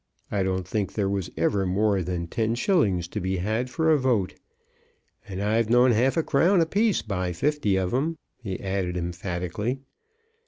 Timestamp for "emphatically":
8.97-9.81